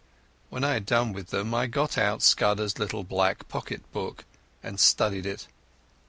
When 0.49 0.63
I 0.63 0.73
had 0.73 0.87
done 0.87 1.13
with 1.13 1.27
them 1.27 1.53
I 1.53 1.67
got 1.67 1.95
out 1.95 2.23
Scudder's 2.23 2.79
little 2.79 3.03
black 3.03 3.47
pocket 3.47 3.83
book 3.91 4.25
and 4.63 4.79
studied 4.79 5.27
it. 5.27 5.45